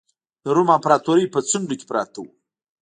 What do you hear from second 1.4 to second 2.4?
څنډو کې پراته وو.